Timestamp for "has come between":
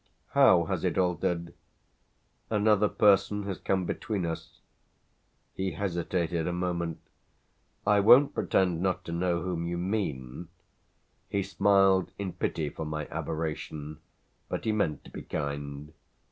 3.43-4.25